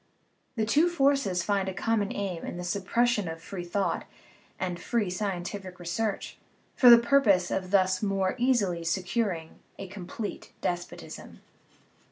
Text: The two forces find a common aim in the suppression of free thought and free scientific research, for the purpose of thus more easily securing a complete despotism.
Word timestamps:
The 0.55 0.65
two 0.65 0.89
forces 0.89 1.43
find 1.43 1.69
a 1.69 1.75
common 1.75 2.11
aim 2.11 2.43
in 2.43 2.57
the 2.57 2.63
suppression 2.63 3.27
of 3.27 3.39
free 3.39 3.63
thought 3.63 4.05
and 4.59 4.79
free 4.81 5.11
scientific 5.11 5.79
research, 5.79 6.39
for 6.75 6.89
the 6.89 6.97
purpose 6.97 7.51
of 7.51 7.69
thus 7.69 8.01
more 8.01 8.33
easily 8.39 8.83
securing 8.83 9.59
a 9.77 9.85
complete 9.87 10.53
despotism. 10.59 11.41